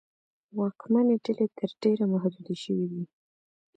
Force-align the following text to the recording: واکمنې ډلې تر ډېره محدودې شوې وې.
واکمنې 0.57 1.15
ډلې 1.25 1.47
تر 1.57 1.69
ډېره 1.81 2.05
محدودې 2.13 2.55
شوې 2.63 2.85
وې. 2.91 3.03